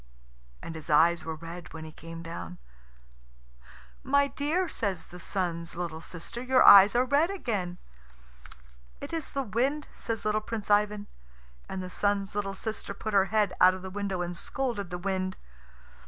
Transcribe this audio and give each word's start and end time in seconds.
And 0.63 0.73
his 0.73 0.89
eyes 0.89 1.25
were 1.25 1.35
red 1.35 1.73
when 1.73 1.85
he 1.85 1.91
came 1.91 2.23
down. 2.23 2.57
"My 4.01 4.27
dear," 4.29 4.67
says 4.67 5.05
the 5.05 5.19
Sun's 5.19 5.75
little 5.75 6.01
sister, 6.01 6.41
"your 6.41 6.63
eyes 6.63 6.95
are 6.95 7.05
red 7.05 7.29
again." 7.29 7.77
"It 8.99 9.13
is 9.13 9.29
the 9.29 9.43
wind," 9.43 9.85
says 9.95 10.25
little 10.25 10.41
Prince 10.41 10.71
Ivan. 10.71 11.05
And 11.69 11.83
the 11.83 11.89
Sun's 11.91 12.33
little 12.33 12.55
sister 12.55 12.95
put 12.95 13.13
her 13.13 13.25
head 13.25 13.53
out 13.61 13.75
of 13.75 13.83
the 13.83 13.91
window 13.91 14.23
and 14.23 14.35
scolded 14.35 14.89
the 14.89 14.97
wind. 14.97 15.37